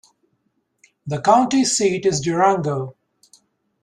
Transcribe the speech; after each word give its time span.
The 1.05 1.21
county 1.21 1.63
seat 1.63 2.07
is 2.07 2.21
Durango. 2.21 2.95